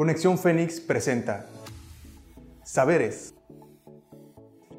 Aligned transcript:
Conexión 0.00 0.38
Fénix 0.38 0.80
presenta 0.80 1.44
Saberes, 2.64 3.34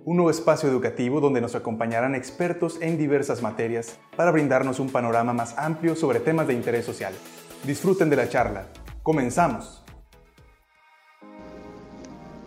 un 0.04 0.16
nuevo 0.16 0.32
espacio 0.32 0.68
educativo 0.68 1.22
donde 1.22 1.42
nos 1.42 1.54
acompañarán 1.54 2.16
expertos 2.16 2.80
en 2.82 2.98
diversas 2.98 3.44
materias 3.44 4.00
para 4.18 4.32
brindarnos 4.32 4.80
un 4.80 4.90
panorama 4.90 5.32
más 5.32 5.56
amplio 5.60 5.96
sobre 5.96 6.22
temas 6.22 6.48
de 6.48 6.56
interés 6.56 6.86
social. 6.86 7.14
Disfruten 7.68 8.10
de 8.10 8.16
la 8.16 8.30
charla. 8.30 8.66
Comenzamos. 9.04 9.84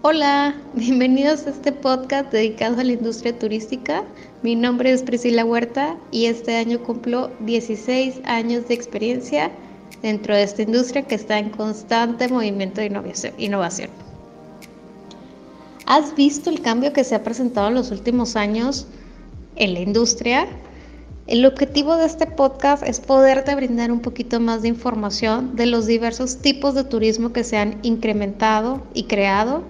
Hola, 0.02 0.56
bienvenidos 0.74 1.46
a 1.46 1.50
este 1.50 1.70
podcast 1.70 2.32
dedicado 2.32 2.80
a 2.80 2.82
la 2.82 2.94
industria 2.94 3.38
turística. 3.38 4.02
Mi 4.42 4.56
nombre 4.56 4.90
es 4.90 5.04
Priscila 5.04 5.44
Huerta 5.44 5.96
y 6.10 6.26
este 6.26 6.56
año 6.56 6.82
cumplo 6.82 7.30
16 7.38 8.22
años 8.24 8.66
de 8.66 8.74
experiencia 8.74 9.52
dentro 10.02 10.34
de 10.34 10.42
esta 10.42 10.62
industria 10.62 11.02
que 11.02 11.14
está 11.14 11.38
en 11.38 11.50
constante 11.50 12.28
movimiento 12.28 12.80
de 12.80 12.92
innovación. 13.38 13.90
¿Has 15.86 16.14
visto 16.14 16.48
el 16.48 16.62
cambio 16.62 16.92
que 16.92 17.04
se 17.04 17.14
ha 17.14 17.22
presentado 17.22 17.68
en 17.68 17.74
los 17.74 17.90
últimos 17.90 18.36
años 18.36 18.86
en 19.56 19.74
la 19.74 19.80
industria? 19.80 20.46
El 21.26 21.44
objetivo 21.46 21.96
de 21.96 22.06
este 22.06 22.26
podcast 22.26 22.82
es 22.82 23.00
poderte 23.00 23.54
brindar 23.54 23.92
un 23.92 24.00
poquito 24.00 24.40
más 24.40 24.62
de 24.62 24.68
información 24.68 25.56
de 25.56 25.66
los 25.66 25.86
diversos 25.86 26.38
tipos 26.38 26.74
de 26.74 26.84
turismo 26.84 27.32
que 27.32 27.44
se 27.44 27.56
han 27.56 27.78
incrementado 27.82 28.82
y 28.92 29.04
creado, 29.04 29.62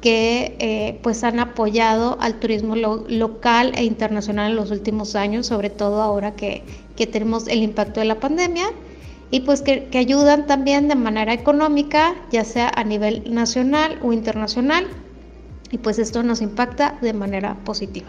que 0.00 0.56
eh, 0.58 1.00
pues 1.02 1.24
han 1.24 1.40
apoyado 1.40 2.16
al 2.20 2.38
turismo 2.38 2.76
local 2.76 3.72
e 3.76 3.84
internacional 3.84 4.50
en 4.50 4.56
los 4.56 4.70
últimos 4.70 5.16
años, 5.16 5.46
sobre 5.46 5.70
todo 5.70 6.02
ahora 6.02 6.34
que, 6.34 6.62
que 6.94 7.06
tenemos 7.06 7.48
el 7.48 7.62
impacto 7.62 8.00
de 8.00 8.06
la 8.06 8.20
pandemia 8.20 8.66
y 9.30 9.40
pues 9.40 9.62
que, 9.62 9.88
ayudan 9.94 10.46
también 10.46 10.88
de 10.88 10.94
manera 10.94 11.32
económica, 11.32 12.14
ya 12.30 12.44
sea 12.44 12.70
a 12.74 12.84
nivel 12.84 13.32
nacional 13.32 13.98
o 14.02 14.12
internacional, 14.12 14.86
y 15.70 15.78
pues 15.78 15.98
esto 15.98 16.22
nos 16.22 16.40
impacta 16.40 16.98
de 17.00 17.12
manera 17.12 17.56
positiva. 17.64 18.08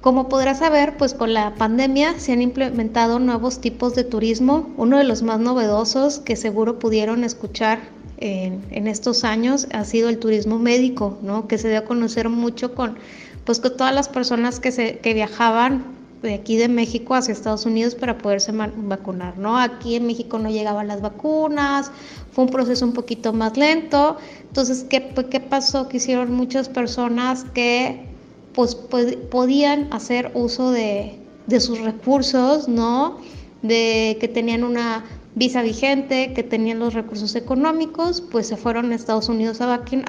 Como 0.00 0.28
podrás 0.28 0.58
saber, 0.58 0.96
pues 0.98 1.14
con 1.14 1.32
la 1.32 1.54
pandemia 1.54 2.18
se 2.18 2.32
han 2.32 2.42
implementado 2.42 3.18
nuevos 3.18 3.60
tipos 3.60 3.94
de 3.94 4.04
turismo. 4.04 4.68
Uno 4.76 4.98
de 4.98 5.04
los 5.04 5.22
más 5.22 5.40
novedosos 5.40 6.18
que 6.18 6.36
seguro 6.36 6.78
pudieron 6.78 7.24
escuchar 7.24 7.80
en, 8.18 8.86
estos 8.86 9.24
años 9.24 9.66
ha 9.72 9.84
sido 9.84 10.08
el 10.08 10.18
turismo 10.18 10.58
médico, 10.58 11.18
¿no? 11.22 11.48
que 11.48 11.58
se 11.58 11.68
dio 11.68 11.78
a 11.78 11.84
conocer 11.84 12.28
mucho 12.28 12.74
con, 12.74 12.96
pues, 13.44 13.60
con 13.60 13.76
todas 13.76 13.94
las 13.94 14.08
personas 14.08 14.60
que, 14.60 14.72
se, 14.72 14.98
que 14.98 15.14
viajaban 15.14 15.93
de 16.28 16.34
aquí 16.34 16.56
de 16.56 16.68
México 16.68 17.14
hacia 17.14 17.32
Estados 17.32 17.66
Unidos 17.66 17.94
para 17.94 18.18
poderse 18.18 18.52
vacunar, 18.52 19.38
¿no? 19.38 19.58
Aquí 19.58 19.94
en 19.94 20.06
México 20.06 20.38
no 20.38 20.50
llegaban 20.50 20.88
las 20.88 21.00
vacunas, 21.00 21.90
fue 22.32 22.44
un 22.44 22.50
proceso 22.50 22.84
un 22.84 22.92
poquito 22.92 23.32
más 23.32 23.56
lento. 23.56 24.16
Entonces, 24.42 24.84
¿qué, 24.88 25.14
qué 25.30 25.40
pasó? 25.40 25.88
Que 25.88 25.98
hicieron 25.98 26.32
muchas 26.32 26.68
personas 26.68 27.44
que 27.54 28.06
pues, 28.54 28.74
podían 28.74 29.92
hacer 29.92 30.30
uso 30.34 30.70
de, 30.70 31.18
de 31.46 31.60
sus 31.60 31.80
recursos, 31.80 32.68
¿no? 32.68 33.18
De 33.62 34.16
que 34.20 34.28
tenían 34.28 34.64
una 34.64 35.04
visa 35.34 35.62
vigente, 35.62 36.32
que 36.32 36.42
tenían 36.42 36.78
los 36.78 36.94
recursos 36.94 37.34
económicos, 37.34 38.20
pues 38.20 38.46
se 38.46 38.56
fueron 38.56 38.92
a 38.92 38.94
Estados 38.94 39.28
Unidos 39.28 39.60
a, 39.60 39.66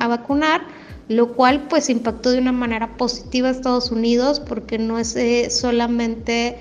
vacunar 0.07 0.61
lo 1.07 1.33
cual 1.33 1.67
pues 1.67 1.89
impactó 1.89 2.31
de 2.31 2.39
una 2.39 2.51
manera 2.51 2.97
positiva 2.97 3.49
a 3.49 3.51
Estados 3.51 3.91
Unidos 3.91 4.39
porque 4.39 4.79
no 4.79 4.97
es 4.97 5.15
eh, 5.15 5.51
solamente 5.51 6.57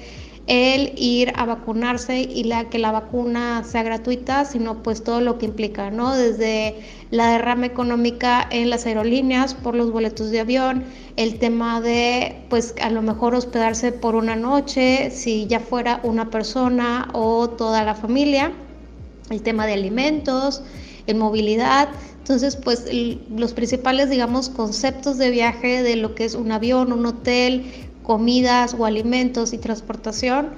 el 0.46 0.92
ir 0.96 1.32
a 1.36 1.46
vacunarse 1.46 2.20
y 2.20 2.50
que 2.70 2.78
la 2.78 2.92
vacuna 2.92 3.64
sea 3.64 3.82
gratuita, 3.82 4.44
sino 4.44 4.82
pues 4.82 5.02
todo 5.02 5.20
lo 5.20 5.38
que 5.38 5.46
implica, 5.46 5.90
¿no? 5.90 6.14
Desde 6.14 6.76
la 7.10 7.32
derrama 7.32 7.66
económica 7.66 8.46
en 8.50 8.68
las 8.68 8.84
aerolíneas 8.84 9.54
por 9.54 9.74
los 9.74 9.90
boletos 9.90 10.30
de 10.30 10.40
avión, 10.40 10.84
el 11.16 11.38
tema 11.38 11.80
de 11.80 12.44
pues 12.50 12.74
a 12.82 12.90
lo 12.90 13.00
mejor 13.00 13.34
hospedarse 13.34 13.92
por 13.92 14.14
una 14.14 14.36
noche, 14.36 15.10
si 15.10 15.46
ya 15.46 15.60
fuera 15.60 16.00
una 16.02 16.28
persona 16.28 17.08
o 17.14 17.48
toda 17.48 17.82
la 17.84 17.94
familia, 17.94 18.52
el 19.30 19.42
tema 19.42 19.66
de 19.66 19.74
alimentos, 19.74 20.62
en 21.06 21.18
movilidad, 21.18 21.88
entonces, 22.24 22.56
pues 22.56 22.86
los 23.36 23.52
principales, 23.52 24.08
digamos, 24.08 24.48
conceptos 24.48 25.18
de 25.18 25.28
viaje 25.28 25.82
de 25.82 25.96
lo 25.96 26.14
que 26.14 26.24
es 26.24 26.34
un 26.34 26.52
avión, 26.52 26.90
un 26.90 27.04
hotel, 27.04 27.70
comidas 28.02 28.74
o 28.78 28.86
alimentos 28.86 29.52
y 29.52 29.58
transportación, 29.58 30.48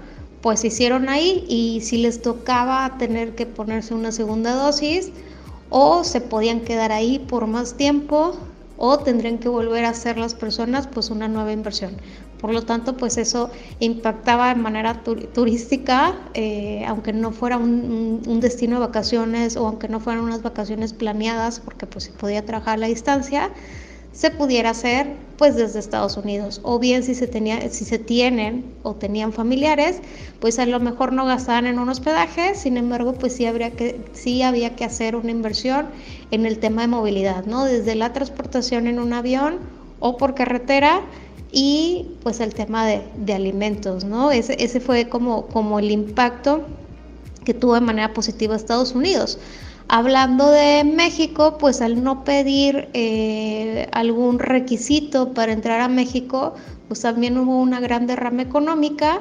pues 0.43 0.61
se 0.61 0.69
hicieron 0.69 1.09
ahí 1.09 1.45
y 1.49 1.81
si 1.81 1.99
les 1.99 2.23
tocaba 2.23 2.97
tener 2.99 3.35
que 3.35 3.47
ponerse 3.47 3.95
una 3.95 4.13
segunda 4.13 4.55
dosis 4.55 5.11
o 5.69 6.05
se 6.05 6.21
podían 6.21 6.61
quedar 6.61 6.93
ahí 6.93 7.19
por 7.19 7.49
más 7.49 7.77
tiempo 7.77 8.37
o 8.77 8.99
tendrían 8.99 9.39
que 9.39 9.49
volver 9.49 9.87
a 9.87 9.89
hacer 9.89 10.19
las 10.19 10.37
personas 10.37 10.87
pues 10.87 11.11
una 11.11 11.27
nueva 11.27 11.51
inversión. 11.51 11.97
Por 12.47 12.55
lo 12.55 12.63
tanto, 12.63 12.97
pues 12.97 13.17
eso 13.17 13.51
impactaba 13.81 14.51
de 14.51 14.55
manera 14.55 15.03
turística, 15.03 16.15
eh, 16.33 16.85
aunque 16.87 17.13
no 17.13 17.33
fuera 17.33 17.57
un, 17.57 18.39
destino 18.41 18.77
de 18.77 18.87
vacaciones 18.87 19.57
o 19.57 19.67
aunque 19.67 19.89
no 19.89 19.99
fueran 19.99 20.23
unas 20.23 20.45
vacaciones 20.45 20.93
planeadas, 20.93 21.59
porque 21.59 21.89
pues 21.89 22.09
podía 22.09 22.47
trabajar 22.47 22.75
a 22.75 22.77
la 22.77 22.87
distancia, 22.87 23.51
se 24.13 24.31
pudiera 24.31 24.71
hacer 24.71 25.09
pues 25.37 25.57
desde 25.57 25.81
Estados 25.81 26.17
Unidos. 26.17 26.61
O 26.63 26.79
bien 26.79 27.03
si 27.03 27.17
se, 27.17 27.27
tenía, 27.27 27.69
si 27.69 27.85
se 27.85 27.99
tienen 27.99 28.65
o 28.85 28.95
tenían 28.95 29.33
familiares, 29.33 30.01
pues 30.39 30.61
a 30.61 30.67
lo 30.67 30.79
mejor 30.79 31.13
no 31.13 31.27
gastaban 31.27 31.67
en 31.67 31.81
un 31.81 31.89
hospedaje, 31.89 32.55
sin 32.55 32.77
embargo, 32.77 33.15
pues 33.15 33.33
sí, 33.33 33.47
habría 33.47 33.73
que, 33.73 34.01
sí 34.13 34.43
había 34.43 34.77
que 34.77 34.85
hacer 34.85 35.17
una 35.17 35.33
inversión 35.33 35.87
en 36.31 36.47
el 36.47 36.61
tema 36.61 36.83
de 36.83 36.87
movilidad, 36.87 37.45
¿no? 37.45 37.65
Desde 37.65 37.97
la 37.97 38.13
transportación 38.13 38.87
en 38.87 39.01
un 39.01 39.15
avión 39.15 39.59
o 39.99 40.17
por 40.17 40.37
carretera 40.37 41.01
y 41.53 42.07
pues 42.23 42.41
el 42.41 42.55
tema 42.55 42.87
de, 42.87 43.03
de 43.17 43.35
alimentos, 43.35 44.05
¿no? 44.05 44.31
Ese, 44.31 44.63
ese 44.63 44.81
fue 44.81 45.09
como, 45.09 45.47
como 45.47 45.79
el 45.79 45.91
impacto 45.91 46.65
que 47.45 47.55
tuvo 47.55 47.75
de 47.75 47.81
manera 47.81 48.13
positiva 48.13 48.57
Estados 48.57 48.95
Unidos. 48.95 49.39
Hablando 49.89 50.51
de 50.51 50.83
México, 50.83 51.59
pues 51.59 51.81
al 51.81 52.03
no 52.03 52.25
pedir 52.25 52.89
eh, 52.93 53.89
algún 53.93 54.41
requisito 54.41 55.33
para 55.33 55.53
entrar 55.53 55.81
a 55.81 55.89
México, 55.89 56.55
pues 56.89 57.03
también 57.03 57.39
hubo 57.39 57.61
una 57.61 57.79
gran 57.79 58.09
derrama 58.09 58.43
económica 58.43 59.21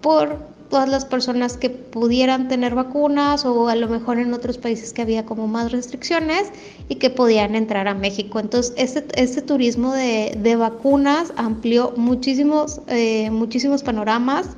por 0.00 0.38
todas 0.68 0.88
las 0.88 1.04
personas 1.04 1.56
que 1.56 1.70
pudieran 1.70 2.48
tener 2.48 2.74
vacunas 2.74 3.44
o 3.44 3.68
a 3.68 3.74
lo 3.74 3.88
mejor 3.88 4.18
en 4.18 4.34
otros 4.34 4.58
países 4.58 4.92
que 4.92 5.02
había 5.02 5.24
como 5.24 5.46
más 5.48 5.72
restricciones 5.72 6.50
y 6.88 6.96
que 6.96 7.10
podían 7.10 7.54
entrar 7.54 7.88
a 7.88 7.94
México. 7.94 8.38
Entonces, 8.38 8.74
este, 8.76 9.04
este 9.20 9.42
turismo 9.42 9.92
de, 9.92 10.36
de, 10.38 10.56
vacunas 10.56 11.32
amplió 11.36 11.94
muchísimos, 11.96 12.80
eh, 12.88 13.30
muchísimos 13.30 13.82
panoramas, 13.82 14.50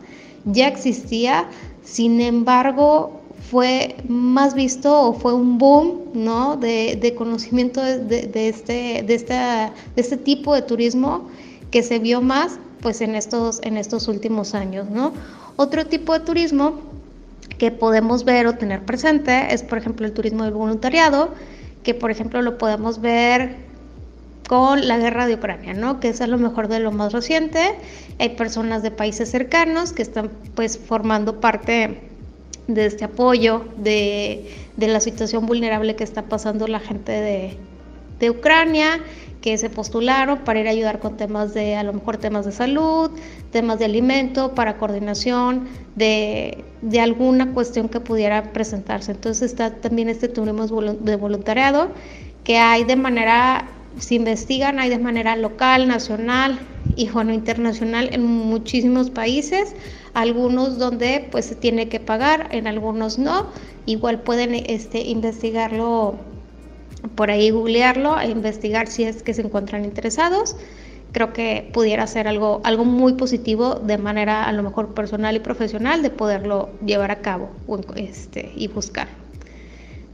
ya 0.45 0.69
existía, 0.69 1.49
sin 1.85 2.21
embargo, 2.21 3.21
fue 3.51 3.97
más 4.09 4.55
visto 4.55 5.09
o 5.09 5.13
fue 5.13 5.35
un 5.35 5.59
boom 5.59 6.11
¿no? 6.15 6.57
de, 6.57 6.99
de 7.01 7.15
conocimiento 7.15 7.83
de, 7.83 8.27
de, 8.27 8.49
este, 8.49 9.03
de, 9.07 9.15
esta, 9.15 9.73
de 9.97 10.03
este 10.03 10.17
tipo 10.17 10.55
de 10.55 10.63
turismo 10.63 11.29
que 11.71 11.83
se 11.83 11.99
vio 11.99 12.21
más 12.21 12.59
pues 12.81 13.01
en 13.01 13.15
estos, 13.15 13.61
en 13.63 13.77
estos 13.77 14.09
últimos 14.09 14.55
años, 14.55 14.89
¿no? 14.89 15.13
Otro 15.63 15.85
tipo 15.85 16.15
de 16.15 16.21
turismo 16.21 16.81
que 17.59 17.71
podemos 17.71 18.25
ver 18.25 18.47
o 18.47 18.55
tener 18.55 18.83
presente 18.83 19.53
es, 19.53 19.63
por 19.63 19.77
ejemplo, 19.77 20.07
el 20.07 20.15
turismo 20.15 20.45
del 20.45 20.55
voluntariado, 20.55 21.35
que 21.83 21.93
por 21.93 22.11
ejemplo 22.11 22.41
lo 22.41 22.57
podemos 22.57 23.03
ver 23.03 23.57
con 24.49 24.89
la 24.89 24.97
guerra 24.97 25.27
de 25.27 25.35
Ucrania, 25.35 25.75
¿no? 25.75 26.01
Que 26.01 26.09
es 26.09 26.23
a 26.23 26.27
lo 26.27 26.39
mejor 26.39 26.69
de 26.69 26.81
lo 26.81 26.93
más 26.93 27.13
reciente. 27.13 27.75
Hay 28.19 28.31
personas 28.37 28.83
de 28.83 28.91
países 28.91 29.31
cercanos 29.31 29.93
que 29.93 30.01
están 30.01 30.31
pues 30.55 30.79
formando 30.79 31.41
parte 31.41 32.09
de 32.67 32.87
este 32.87 33.05
apoyo, 33.05 33.67
de, 33.77 34.51
de 34.79 34.89
la 34.89 35.01
situación 35.01 35.45
vulnerable 35.45 35.95
que 35.95 36.05
está 36.05 36.23
pasando 36.23 36.69
la 36.69 36.81
gente 36.81 37.13
de, 37.13 37.59
de 38.21 38.31
Ucrania 38.31 39.01
que 39.41 39.57
se 39.57 39.71
postularon 39.71 40.41
para 40.41 40.61
ir 40.61 40.69
a 40.69 40.71
ayudar 40.71 40.99
con 40.99 41.17
temas 41.17 41.55
de, 41.55 41.75
a 41.75 41.83
lo 41.83 41.95
mejor 41.95 42.19
temas 42.19 42.45
de 42.45 42.53
salud, 42.53 43.11
temas 43.51 43.79
de 43.79 43.87
alimento, 43.87 44.55
para 44.55 44.77
coordinación 44.77 45.67
de, 45.97 46.65
de 46.83 47.01
alguna 47.01 47.53
cuestión 47.53 47.89
que 47.89 48.01
pudiera 48.01 48.53
presentarse. 48.53 49.13
Entonces 49.13 49.51
está 49.51 49.75
también 49.77 50.09
este 50.09 50.29
turismo 50.29 50.67
de 50.67 51.17
voluntariado 51.17 51.89
que 52.45 52.59
hay 52.59 52.85
de 52.85 52.97
manera, 52.97 53.69
se 53.99 54.15
investigan, 54.15 54.79
hay 54.79 54.91
de 54.91 54.99
manera 54.99 55.37
local, 55.37 55.89
nacional 55.89 56.59
y 56.97 57.09
bueno, 57.09 57.33
internacional 57.33 58.11
en 58.13 58.25
muchísimos 58.25 59.11
países, 59.11 59.75
algunos 60.13 60.79
donde 60.79 61.29
pues 61.31 61.47
se 61.47 61.55
tiene 61.55 61.89
que 61.89 62.01
pagar, 62.01 62.49
en 62.51 62.67
algunos 62.67 63.19
no, 63.19 63.47
igual 63.87 64.21
pueden 64.21 64.55
este, 64.55 65.01
investigarlo 65.01 66.30
por 67.15 67.31
ahí 67.31 67.51
googlearlo 67.51 68.19
e 68.21 68.29
investigar 68.29 68.87
si 68.87 69.05
es 69.05 69.23
que 69.23 69.35
se 69.35 69.43
encuentran 69.43 69.85
interesados. 69.85 70.57
Creo 71.13 71.33
que 71.33 71.69
pudiera 71.73 72.07
ser 72.07 72.29
algo, 72.29 72.61
algo 72.65 72.85
muy 72.85 73.15
positivo 73.15 73.75
de 73.75 73.99
manera 73.99 74.45
a 74.45 74.53
lo 74.53 74.63
mejor 74.63 74.95
personal 74.95 75.35
y 75.35 75.41
profesional 75.41 76.03
de 76.03 76.11
poderlo 76.11 76.71
llevar 76.85 77.11
a 77.11 77.21
cabo 77.21 77.51
este, 77.97 78.53
y 78.55 78.69
buscar. 78.69 79.09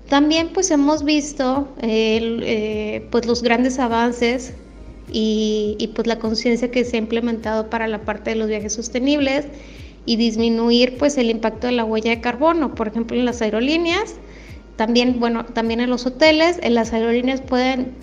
También 0.08 0.50
pues 0.54 0.70
hemos 0.70 1.04
visto 1.04 1.68
eh, 1.82 3.06
pues 3.10 3.26
los 3.26 3.42
grandes 3.42 3.78
avances 3.78 4.54
y, 5.12 5.76
y 5.78 5.88
pues 5.88 6.06
la 6.06 6.18
conciencia 6.18 6.70
que 6.70 6.84
se 6.84 6.96
ha 6.96 6.98
implementado 6.98 7.68
para 7.68 7.88
la 7.88 8.00
parte 8.02 8.30
de 8.30 8.36
los 8.36 8.48
viajes 8.48 8.72
sostenibles 8.72 9.46
y 10.06 10.16
disminuir 10.16 10.96
pues 10.96 11.18
el 11.18 11.28
impacto 11.28 11.66
de 11.66 11.74
la 11.74 11.84
huella 11.84 12.10
de 12.10 12.20
carbono, 12.20 12.74
por 12.74 12.88
ejemplo 12.88 13.18
en 13.18 13.24
las 13.24 13.42
aerolíneas, 13.42 14.14
también 14.76 15.18
bueno, 15.18 15.44
también 15.46 15.80
en 15.80 15.90
los 15.90 16.06
hoteles, 16.06 16.58
en 16.62 16.74
las 16.74 16.92
aerolíneas 16.92 17.40
pueden 17.40 17.94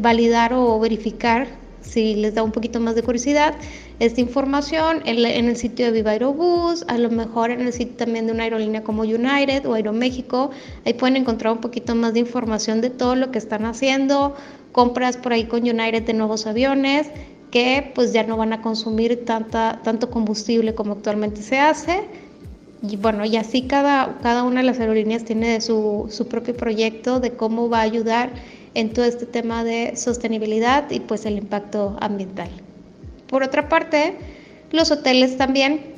validar 0.00 0.52
o 0.54 0.78
verificar 0.80 1.46
si 1.80 2.14
les 2.14 2.34
da 2.34 2.42
un 2.42 2.52
poquito 2.52 2.80
más 2.80 2.94
de 2.94 3.02
curiosidad 3.02 3.54
esta 4.00 4.20
información 4.20 5.02
en, 5.04 5.24
el 5.24 5.56
sitio 5.56 5.86
de 5.86 5.92
Viva 5.92 6.10
Aerobús, 6.12 6.84
a 6.88 6.98
lo 6.98 7.10
mejor 7.10 7.50
en 7.50 7.60
el 7.60 7.72
sitio 7.72 7.94
también 7.96 8.26
de 8.26 8.32
una 8.32 8.44
aerolínea 8.44 8.82
como 8.82 9.02
United 9.02 9.66
o 9.66 9.74
Aeroméxico, 9.74 10.50
ahí 10.84 10.94
pueden 10.94 11.16
encontrar 11.16 11.52
un 11.52 11.60
poquito 11.60 11.94
más 11.94 12.12
de 12.14 12.20
información 12.20 12.80
de 12.80 12.90
todo 12.90 13.14
lo 13.14 13.30
que 13.30 13.38
están 13.38 13.66
haciendo, 13.66 14.34
compras 14.72 15.16
por 15.16 15.32
ahí 15.32 15.44
con 15.44 15.60
United 15.60 16.02
de 16.02 16.12
nuevos 16.14 16.46
aviones, 16.46 17.08
que 17.52 17.92
pues 17.94 18.12
ya 18.12 18.24
no 18.24 18.36
van 18.36 18.52
a 18.52 18.62
consumir 18.62 19.24
tanta, 19.24 19.80
tanto 19.84 20.10
combustible 20.10 20.74
como 20.74 20.94
actualmente 20.94 21.40
se 21.40 21.60
hace. 21.60 22.02
Y 22.86 22.96
bueno, 22.96 23.24
y 23.24 23.36
así 23.36 23.62
cada, 23.62 24.18
cada 24.22 24.42
una 24.42 24.60
de 24.60 24.66
las 24.66 24.78
aerolíneas 24.78 25.24
tiene 25.24 25.60
su, 25.60 26.06
su 26.10 26.28
propio 26.28 26.54
proyecto 26.54 27.18
de 27.18 27.30
cómo 27.30 27.70
va 27.70 27.78
a 27.78 27.82
ayudar 27.82 28.30
en 28.74 28.92
todo 28.92 29.06
este 29.06 29.24
tema 29.24 29.64
de 29.64 29.96
sostenibilidad 29.96 30.90
y 30.90 31.00
pues 31.00 31.24
el 31.24 31.38
impacto 31.38 31.96
ambiental. 32.00 32.50
Por 33.28 33.42
otra 33.42 33.68
parte, 33.68 34.16
los 34.70 34.90
hoteles 34.90 35.38
también 35.38 35.94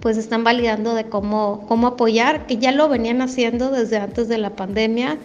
pues 0.00 0.16
están 0.16 0.44
validando 0.44 0.94
de 0.94 1.04
cómo, 1.04 1.64
cómo 1.66 1.88
apoyar, 1.88 2.46
que 2.46 2.58
ya 2.58 2.72
lo 2.72 2.88
venían 2.88 3.22
haciendo 3.22 3.70
desde 3.70 3.96
antes 3.96 4.28
de 4.28 4.38
la 4.38 4.50
pandemia 4.50 5.18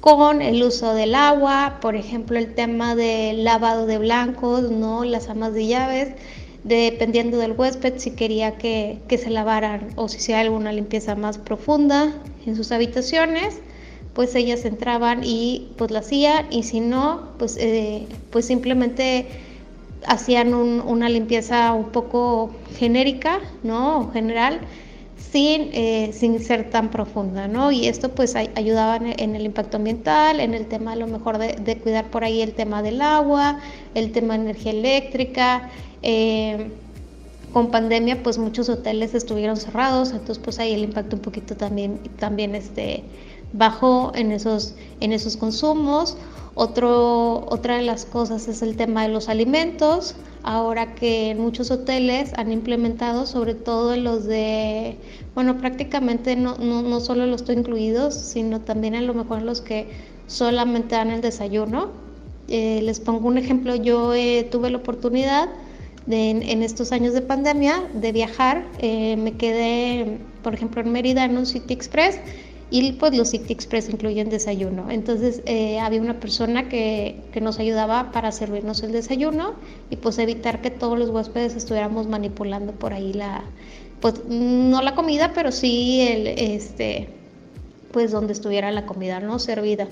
con 0.00 0.40
el 0.40 0.62
uso 0.62 0.94
del 0.94 1.14
agua, 1.14 1.78
por 1.82 1.94
ejemplo, 1.94 2.38
el 2.38 2.54
tema 2.54 2.94
del 2.94 3.44
lavado 3.44 3.86
de 3.86 3.98
blancos, 3.98 4.70
¿no? 4.70 5.04
las 5.04 5.28
amas 5.28 5.52
de 5.52 5.66
llaves, 5.66 6.14
dependiendo 6.64 7.38
del 7.38 7.52
huésped, 7.52 7.98
si 7.98 8.12
quería 8.12 8.56
que, 8.56 9.00
se 9.08 9.30
lavaran 9.30 9.88
o 9.96 10.08
si 10.08 10.18
hacía 10.18 10.40
alguna 10.40 10.72
limpieza 10.72 11.14
más 11.14 11.38
profunda 11.38 12.12
en 12.46 12.56
sus 12.56 12.72
habitaciones, 12.72 13.60
pues 14.14 14.34
ellas 14.34 14.64
entraban 14.64 15.22
y 15.24 15.72
pues 15.76 15.90
la 15.90 16.00
hacían 16.00 16.46
y 16.50 16.64
si 16.64 16.80
no, 16.80 17.28
pues, 17.38 17.56
eh, 17.58 18.06
pues 18.30 18.46
simplemente 18.46 19.26
hacían 20.06 20.54
una 20.54 21.08
limpieza 21.08 21.72
un 21.72 21.90
poco 21.90 22.50
genérica, 22.78 23.40
¿no? 23.62 24.00
O 24.00 24.10
general 24.12 24.60
sin, 25.20 25.70
eh, 25.72 26.10
sin 26.12 26.40
ser 26.40 26.70
tan 26.70 26.90
profunda, 26.90 27.46
¿no? 27.46 27.70
Y 27.70 27.86
esto 27.86 28.10
pues 28.10 28.34
ayudaba 28.34 28.96
en 28.96 29.36
el 29.36 29.44
impacto 29.44 29.76
ambiental, 29.76 30.40
en 30.40 30.54
el 30.54 30.66
tema 30.66 30.92
a 30.92 30.96
lo 30.96 31.06
mejor 31.06 31.38
de, 31.38 31.78
cuidar 31.78 32.10
por 32.10 32.24
ahí 32.24 32.40
el 32.40 32.54
tema 32.54 32.82
del 32.82 33.00
agua, 33.00 33.60
el 33.94 34.12
tema 34.12 34.34
de 34.34 34.44
energía 34.44 34.72
eléctrica. 34.72 35.70
Eh, 36.02 36.70
con 37.52 37.70
pandemia 37.70 38.22
pues 38.22 38.38
muchos 38.38 38.68
hoteles 38.68 39.12
estuvieron 39.14 39.56
cerrados, 39.56 40.12
entonces 40.12 40.38
pues 40.38 40.60
ahí 40.60 40.72
el 40.72 40.84
impacto 40.84 41.16
un 41.16 41.22
poquito 41.22 41.56
también, 41.56 41.98
también 42.18 42.54
este, 42.54 43.02
bajó 43.52 44.12
en 44.14 44.32
esos, 44.32 44.74
en 45.00 45.12
esos 45.12 45.36
consumos. 45.36 46.16
Otro, 46.54 47.46
otra 47.48 47.76
de 47.76 47.82
las 47.82 48.04
cosas 48.04 48.48
es 48.48 48.62
el 48.62 48.76
tema 48.76 49.02
de 49.02 49.08
los 49.08 49.28
alimentos 49.28 50.16
ahora 50.42 50.94
que 50.94 51.30
en 51.30 51.40
muchos 51.40 51.70
hoteles 51.70 52.32
han 52.36 52.52
implementado, 52.52 53.26
sobre 53.26 53.54
todo 53.54 53.96
los 53.96 54.24
de, 54.24 54.96
bueno, 55.34 55.58
prácticamente 55.58 56.36
no, 56.36 56.56
no, 56.58 56.82
no 56.82 57.00
solo 57.00 57.26
los 57.26 57.42
estoy 57.42 57.56
incluidos, 57.56 58.14
sino 58.14 58.60
también 58.60 58.94
a 58.94 59.00
lo 59.00 59.14
mejor 59.14 59.42
los 59.42 59.60
que 59.60 59.88
solamente 60.26 60.94
dan 60.94 61.10
el 61.10 61.20
desayuno. 61.20 61.88
Eh, 62.48 62.80
les 62.82 63.00
pongo 63.00 63.28
un 63.28 63.38
ejemplo, 63.38 63.76
yo 63.76 64.14
eh, 64.14 64.48
tuve 64.50 64.70
la 64.70 64.78
oportunidad 64.78 65.48
de, 66.06 66.30
en, 66.30 66.62
estos 66.62 66.90
años 66.90 67.14
de 67.14 67.20
pandemia 67.20 67.82
de 67.94 68.10
viajar, 68.10 68.66
eh, 68.78 69.16
me 69.16 69.32
quedé, 69.32 70.18
por 70.42 70.54
ejemplo, 70.54 70.80
en 70.80 70.90
Mérida 70.90 71.24
en 71.24 71.36
un 71.36 71.46
City 71.46 71.74
Express 71.74 72.18
y 72.70 72.92
pues 72.92 73.16
los 73.16 73.30
City 73.30 73.52
Express 73.52 73.88
incluyen 73.88 74.30
desayuno. 74.30 74.90
Entonces 74.90 75.42
eh, 75.44 75.80
había 75.80 76.00
una 76.00 76.20
persona 76.20 76.68
que, 76.68 77.20
que, 77.32 77.40
nos 77.40 77.58
ayudaba 77.58 78.12
para 78.12 78.30
servirnos 78.30 78.82
el 78.82 78.92
desayuno 78.92 79.54
y 79.90 79.96
pues 79.96 80.18
evitar 80.18 80.62
que 80.62 80.70
todos 80.70 80.98
los 80.98 81.10
huéspedes 81.10 81.56
estuviéramos 81.56 82.06
manipulando 82.06 82.72
por 82.72 82.92
ahí 82.92 83.12
la, 83.12 83.42
pues 84.00 84.24
no 84.28 84.82
la 84.82 84.94
comida, 84.94 85.32
pero 85.34 85.50
sí 85.50 86.00
el, 86.00 86.26
este, 86.28 87.08
pues 87.92 88.12
donde 88.12 88.32
estuviera 88.32 88.70
la 88.70 88.86
comida, 88.86 89.18
¿no? 89.18 89.38
Servida. 89.38 89.88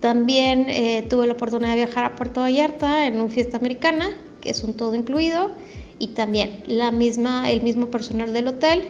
También 0.00 0.66
eh, 0.68 1.06
tuve 1.08 1.26
la 1.26 1.34
oportunidad 1.34 1.70
de 1.70 1.76
viajar 1.76 2.04
a 2.04 2.16
Puerto 2.16 2.40
Vallarta 2.40 3.06
en 3.06 3.20
una 3.20 3.28
fiesta 3.28 3.56
americana, 3.56 4.10
que 4.40 4.50
es 4.50 4.62
un 4.62 4.74
todo 4.74 4.94
incluido, 4.94 5.52
y 5.98 6.08
también 6.08 6.62
la 6.66 6.90
misma, 6.90 7.50
el 7.50 7.62
mismo 7.62 7.90
personal 7.90 8.32
del 8.32 8.48
hotel 8.48 8.88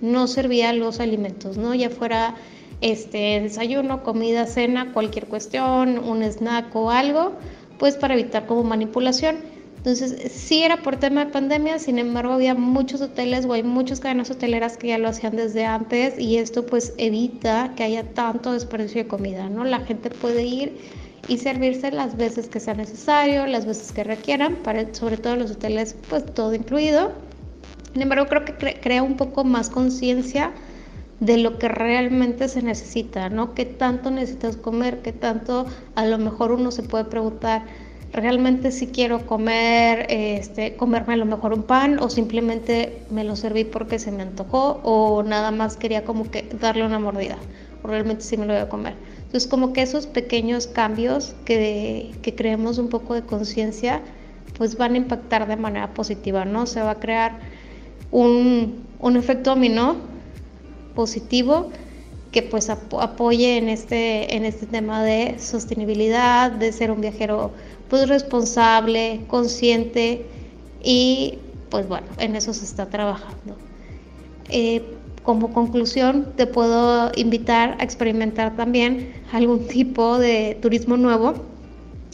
no 0.00 0.26
servía 0.26 0.72
los 0.72 1.00
alimentos, 1.00 1.56
¿no? 1.56 1.74
Ya 1.74 1.90
fuera 1.90 2.34
este 2.80 3.40
desayuno, 3.40 4.02
comida, 4.02 4.46
cena, 4.46 4.92
cualquier 4.92 5.26
cuestión, 5.26 5.98
un 5.98 6.22
snack 6.22 6.74
o 6.74 6.90
algo, 6.90 7.32
pues 7.78 7.96
para 7.96 8.14
evitar 8.14 8.46
como 8.46 8.64
manipulación. 8.64 9.36
Entonces, 9.76 10.32
sí 10.32 10.64
era 10.64 10.78
por 10.78 10.96
tema 10.96 11.26
de 11.26 11.30
pandemia, 11.30 11.78
sin 11.78 12.00
embargo, 12.00 12.32
había 12.32 12.54
muchos 12.56 13.00
hoteles 13.00 13.46
o 13.46 13.52
hay 13.52 13.62
muchas 13.62 14.00
cadenas 14.00 14.30
hoteleras 14.32 14.76
que 14.76 14.88
ya 14.88 14.98
lo 14.98 15.08
hacían 15.08 15.36
desde 15.36 15.64
antes 15.64 16.18
y 16.18 16.38
esto 16.38 16.66
pues 16.66 16.92
evita 16.98 17.72
que 17.76 17.84
haya 17.84 18.02
tanto 18.02 18.52
desperdicio 18.52 19.04
de 19.04 19.08
comida, 19.08 19.48
¿no? 19.48 19.62
La 19.64 19.78
gente 19.80 20.10
puede 20.10 20.42
ir 20.42 20.76
y 21.28 21.38
servirse 21.38 21.92
las 21.92 22.16
veces 22.16 22.48
que 22.48 22.58
sea 22.58 22.74
necesario, 22.74 23.46
las 23.46 23.64
veces 23.64 23.92
que 23.92 24.02
requieran, 24.02 24.56
para, 24.56 24.92
sobre 24.92 25.18
todo 25.18 25.36
los 25.36 25.52
hoteles, 25.52 25.94
pues 26.08 26.26
todo 26.34 26.52
incluido. 26.52 27.12
Sin 27.96 28.02
embargo, 28.02 28.26
creo 28.26 28.44
que 28.44 28.78
crea 28.78 29.02
un 29.02 29.16
poco 29.16 29.42
más 29.42 29.70
conciencia 29.70 30.52
de 31.20 31.38
lo 31.38 31.58
que 31.58 31.68
realmente 31.68 32.46
se 32.46 32.60
necesita, 32.60 33.30
¿no? 33.30 33.54
¿Qué 33.54 33.64
tanto 33.64 34.10
necesitas 34.10 34.58
comer? 34.58 35.00
¿Qué 35.00 35.12
tanto 35.12 35.64
a 35.94 36.04
lo 36.04 36.18
mejor 36.18 36.52
uno 36.52 36.70
se 36.72 36.82
puede 36.82 37.06
preguntar? 37.06 37.62
realmente 38.12 38.70
si 38.70 38.88
quiero 38.88 39.24
comer, 39.24 40.08
este, 40.10 40.76
comerme 40.76 41.14
a 41.14 41.16
lo 41.16 41.24
mejor 41.24 41.54
un 41.54 41.62
pan 41.62 41.98
o 41.98 42.10
simplemente 42.10 43.00
me 43.10 43.24
lo 43.24 43.34
serví 43.34 43.64
porque 43.64 43.98
se 43.98 44.12
me 44.12 44.24
antojó 44.24 44.78
o 44.82 45.22
nada 45.22 45.50
más 45.50 45.78
quería 45.78 46.04
como 46.04 46.30
que 46.30 46.46
darle 46.60 46.84
una 46.84 46.98
mordida 46.98 47.38
o 47.82 47.88
realmente 47.88 48.22
sí 48.22 48.36
me 48.36 48.44
lo 48.44 48.52
voy 48.52 48.62
a 48.62 48.68
comer. 48.68 48.92
Entonces 49.16 49.46
como 49.46 49.72
que 49.72 49.80
esos 49.80 50.06
pequeños 50.06 50.66
cambios 50.66 51.34
que, 51.46 52.12
que 52.20 52.34
creemos 52.34 52.76
un 52.76 52.90
poco 52.90 53.14
de 53.14 53.22
conciencia 53.22 54.02
pues 54.58 54.76
van 54.76 54.94
a 54.94 54.96
impactar 54.98 55.48
de 55.48 55.56
manera 55.56 55.94
positiva, 55.94 56.44
¿no? 56.44 56.66
Se 56.66 56.82
va 56.82 56.92
a 56.92 57.00
crear 57.00 57.55
un, 58.16 58.82
un 58.98 59.16
efecto 59.16 59.50
dominó 59.50 59.96
positivo 60.94 61.70
que 62.32 62.42
pues 62.42 62.70
apoye 62.70 63.58
en 63.58 63.68
este, 63.68 64.34
en 64.34 64.44
este 64.44 64.66
tema 64.66 65.04
de 65.04 65.38
sostenibilidad, 65.38 66.50
de 66.50 66.72
ser 66.72 66.90
un 66.90 67.02
viajero 67.02 67.50
pues 67.88 68.08
responsable, 68.08 69.20
consciente 69.28 70.24
y 70.82 71.38
pues 71.68 71.86
bueno, 71.88 72.06
en 72.18 72.36
eso 72.36 72.54
se 72.54 72.64
está 72.64 72.86
trabajando. 72.86 73.56
Eh, 74.48 74.82
como 75.22 75.52
conclusión, 75.52 76.32
te 76.36 76.46
puedo 76.46 77.12
invitar 77.16 77.76
a 77.80 77.84
experimentar 77.84 78.56
también 78.56 79.12
algún 79.32 79.66
tipo 79.66 80.18
de 80.18 80.56
turismo 80.62 80.96
nuevo 80.96 81.34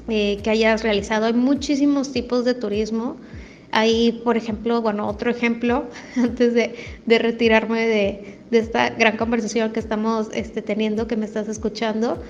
eh, 0.09 0.38
que 0.42 0.50
hayas 0.50 0.82
realizado. 0.82 1.26
Hay 1.26 1.35
muchísimos 1.35 2.11
tipos 2.11 2.44
de 2.44 2.54
turismo. 2.54 3.16
Hay, 3.72 4.20
por 4.22 4.36
ejemplo, 4.36 4.82
bueno, 4.82 5.08
otro 5.08 5.30
ejemplo, 5.30 5.86
antes 6.16 6.54
de, 6.54 7.18
retirarme 7.18 7.86
de, 7.86 8.38
esta 8.50 8.90
gran 8.90 9.16
conversación 9.16 9.72
que 9.72 9.80
estamos 9.80 10.28
este, 10.34 10.60
teniendo, 10.60 11.06
que 11.06 11.16
me 11.16 11.24
estás 11.24 11.48
escuchando, 11.48 12.22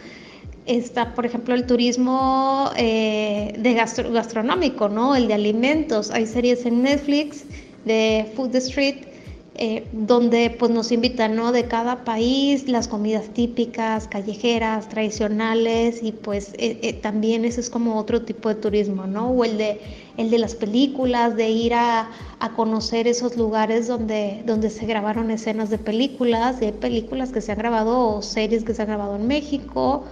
está, 0.67 1.15
por 1.15 1.27
ejemplo, 1.27 1.55
el 1.55 1.67
turismo 1.67 2.71
eh, 2.77 3.55
de 3.59 3.75
gastronómico, 3.75 4.89
¿no? 4.89 5.17
El 5.17 5.27
de 5.27 5.35
alimentos. 5.35 6.13
Hay 6.13 6.27
series 6.27 6.65
en 6.65 6.83
Netflix 6.83 7.45
de 7.85 8.31
Food 8.37 8.51
the 8.51 8.59
Street 8.59 9.12
eh, 9.55 9.87
donde 9.93 10.49
pues 10.59 10.71
nos 10.71 10.93
invitan 10.93 11.37
¿no? 11.37 11.53
de 11.53 11.67
cada 11.67 12.05
país 12.05 12.69
las 12.69 12.89
comidas 12.89 13.29
típicas, 13.35 14.09
callejeras, 14.09 14.89
tradicionales 14.89 16.03
y 16.03 16.13
pues 16.13 16.55
eh, 16.55 16.79
eh, 16.81 16.95
también 16.95 17.45
ese 17.45 17.61
es 17.61 17.69
como 17.69 17.99
otro 17.99 18.23
tipo 18.23 18.49
de 18.49 18.55
turismo, 18.55 19.07
¿no? 19.07 19.29
O 19.29 19.45
el 19.45 19.59
de, 19.59 19.79
el 20.17 20.31
de 20.31 20.39
las 20.39 20.55
películas, 20.55 21.37
de 21.37 21.51
ir 21.51 21.75
a, 21.75 22.09
a 22.41 22.53
conocer 22.57 23.07
esos 23.07 23.37
lugares 23.37 23.89
donde, 23.89 24.43
donde 24.47 24.71
se 24.71 24.87
grabaron 24.87 25.31
escenas 25.31 25.69
de 25.69 25.77
películas, 25.77 26.59
de 26.59 26.73
películas 26.73 27.31
que 27.31 27.43
se 27.43 27.53
han 27.53 27.59
grabado 27.59 28.17
o 28.17 28.23
series 28.23 28.65
que 28.65 28.73
se 28.73 28.81
han 28.81 28.89
grabado 28.89 29.17
en 29.17 29.27
México 29.27 30.05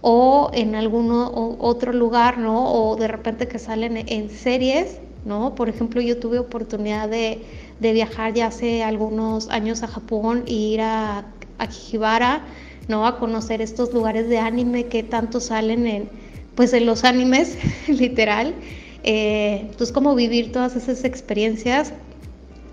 o 0.00 0.50
en 0.54 0.74
algún 0.74 1.10
otro 1.12 1.92
lugar, 1.92 2.38
¿no? 2.38 2.72
O 2.72 2.96
de 2.96 3.08
repente 3.08 3.46
que 3.46 3.58
salen 3.58 3.96
en 3.96 4.30
series, 4.30 5.00
¿no? 5.26 5.54
Por 5.54 5.68
ejemplo, 5.68 6.00
yo 6.00 6.18
tuve 6.18 6.38
oportunidad 6.38 7.08
de 7.08 7.42
de 7.80 7.92
viajar 7.92 8.32
ya 8.34 8.46
hace 8.46 8.82
algunos 8.82 9.48
años 9.48 9.82
a 9.82 9.88
Japón 9.88 10.44
e 10.46 10.52
ir 10.52 10.80
a 10.80 11.26
Akihibara, 11.58 12.42
¿no? 12.88 13.06
A 13.06 13.18
conocer 13.18 13.60
estos 13.60 13.92
lugares 13.92 14.28
de 14.28 14.38
anime 14.38 14.86
que 14.86 15.02
tanto 15.02 15.40
salen 15.40 15.86
en, 15.86 16.08
pues 16.54 16.72
en 16.72 16.86
los 16.86 17.04
animes, 17.04 17.58
literal. 17.88 18.54
Eh, 19.02 19.70
pues 19.76 19.92
como 19.92 20.14
vivir 20.14 20.52
todas 20.52 20.74
esas 20.74 21.04
experiencias 21.04 21.92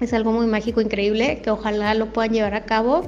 es 0.01 0.13
algo 0.13 0.31
muy 0.31 0.47
mágico, 0.47 0.81
increíble, 0.81 1.41
que 1.43 1.51
ojalá 1.51 1.93
lo 1.93 2.11
puedan 2.11 2.33
llevar 2.33 2.55
a 2.55 2.65
cabo 2.65 3.03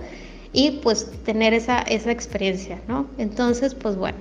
y 0.53 0.79
pues 0.83 1.11
tener 1.23 1.53
esa, 1.53 1.79
esa 1.81 2.11
experiencia, 2.11 2.79
¿no? 2.87 3.07
Entonces, 3.17 3.73
pues 3.73 3.95
bueno, 3.95 4.19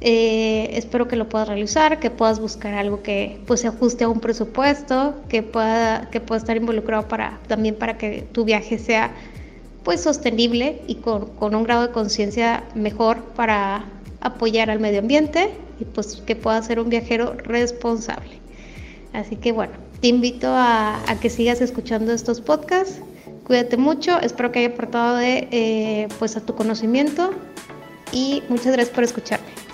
eh, 0.00 0.70
espero 0.72 1.08
que 1.08 1.16
lo 1.16 1.28
puedas 1.28 1.48
realizar, 1.48 2.00
que 2.00 2.10
puedas 2.10 2.40
buscar 2.40 2.74
algo 2.74 3.02
que 3.02 3.40
pues 3.46 3.60
se 3.60 3.68
ajuste 3.68 4.04
a 4.04 4.08
un 4.08 4.20
presupuesto, 4.20 5.14
que 5.28 5.42
pueda, 5.42 6.10
que 6.10 6.20
pueda 6.20 6.38
estar 6.38 6.56
involucrado 6.56 7.08
para, 7.08 7.40
también 7.46 7.76
para 7.76 7.96
que 7.96 8.26
tu 8.32 8.44
viaje 8.44 8.78
sea 8.78 9.12
pues 9.82 10.00
sostenible 10.00 10.80
y 10.86 10.96
con, 10.96 11.26
con 11.36 11.54
un 11.54 11.64
grado 11.64 11.86
de 11.86 11.92
conciencia 11.92 12.64
mejor 12.74 13.22
para 13.36 13.84
apoyar 14.20 14.70
al 14.70 14.80
medio 14.80 15.00
ambiente 15.00 15.50
y 15.78 15.84
pues 15.84 16.22
que 16.26 16.34
pueda 16.36 16.60
ser 16.62 16.80
un 16.80 16.88
viajero 16.88 17.34
responsable. 17.34 18.40
Así 19.12 19.36
que 19.36 19.52
bueno, 19.52 19.74
te 20.00 20.08
invito 20.08 20.48
a, 20.50 21.00
que 21.20 21.30
sigas 21.30 21.60
escuchando 21.60 22.12
estos 22.12 22.40
podcasts. 22.40 23.00
Cuídate 23.44 23.76
mucho, 23.76 24.18
espero 24.20 24.50
que 24.52 24.60
haya 24.60 24.68
aportado 24.68 25.16
de, 25.16 25.48
eh, 25.50 26.08
pues 26.18 26.36
a 26.36 26.40
tu 26.40 26.54
conocimiento 26.54 27.30
y 28.10 28.42
muchas 28.48 28.72
gracias 28.72 28.94
por 28.94 29.04
escucharme. 29.04 29.63